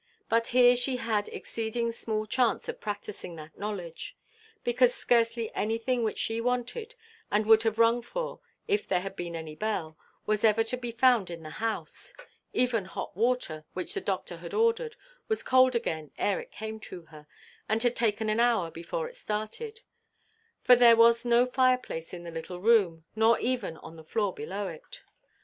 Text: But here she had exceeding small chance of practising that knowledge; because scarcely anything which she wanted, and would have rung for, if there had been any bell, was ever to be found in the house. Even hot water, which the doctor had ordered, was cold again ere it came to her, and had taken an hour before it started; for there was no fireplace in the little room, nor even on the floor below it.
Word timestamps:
But 0.29 0.47
here 0.47 0.75
she 0.75 0.97
had 0.97 1.27
exceeding 1.29 1.91
small 1.91 2.25
chance 2.25 2.67
of 2.67 2.81
practising 2.81 3.35
that 3.35 3.55
knowledge; 3.55 4.17
because 4.63 4.95
scarcely 4.95 5.53
anything 5.53 6.03
which 6.03 6.17
she 6.17 6.41
wanted, 6.41 6.95
and 7.29 7.45
would 7.45 7.61
have 7.61 7.77
rung 7.77 8.01
for, 8.01 8.39
if 8.67 8.87
there 8.87 9.01
had 9.01 9.15
been 9.15 9.35
any 9.35 9.53
bell, 9.53 9.99
was 10.25 10.43
ever 10.43 10.63
to 10.63 10.75
be 10.75 10.89
found 10.89 11.29
in 11.29 11.43
the 11.43 11.51
house. 11.51 12.15
Even 12.51 12.85
hot 12.85 13.15
water, 13.15 13.63
which 13.73 13.93
the 13.93 14.01
doctor 14.01 14.37
had 14.37 14.55
ordered, 14.55 14.95
was 15.27 15.43
cold 15.43 15.75
again 15.75 16.09
ere 16.17 16.39
it 16.39 16.49
came 16.51 16.79
to 16.79 17.03
her, 17.03 17.27
and 17.69 17.83
had 17.83 17.95
taken 17.95 18.27
an 18.27 18.39
hour 18.39 18.71
before 18.71 19.07
it 19.07 19.15
started; 19.15 19.81
for 20.63 20.75
there 20.75 20.95
was 20.95 21.23
no 21.25 21.45
fireplace 21.45 22.11
in 22.11 22.23
the 22.23 22.31
little 22.31 22.59
room, 22.59 23.05
nor 23.15 23.37
even 23.39 23.77
on 23.77 23.97
the 23.97 24.03
floor 24.03 24.33
below 24.33 24.65
it. 24.67 25.03